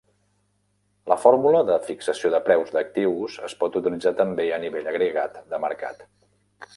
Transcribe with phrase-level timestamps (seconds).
[1.11, 5.61] La fórmula de fixació de preus d'actius es pot utilitzar també a nivell agregat de
[5.67, 6.03] mercat.